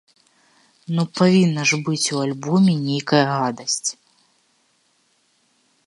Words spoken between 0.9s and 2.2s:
Ну павінна ж быць